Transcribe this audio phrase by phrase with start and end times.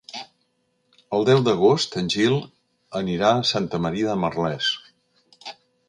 [1.17, 2.39] El deu d'agost en Gil
[3.03, 4.73] anirà a Santa Maria de Merlès.